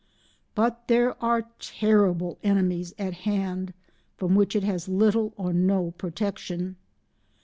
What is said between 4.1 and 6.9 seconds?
from which it has little or no protection.